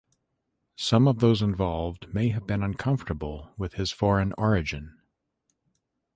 Some 0.79 1.07
of 1.07 1.19
those 1.19 1.43
involved 1.43 2.11
may 2.11 2.29
have 2.29 2.47
been 2.47 2.63
uncomfortable 2.63 3.53
with 3.55 3.75
his 3.75 3.91
foreign 3.91 4.33
origin. 4.35 4.99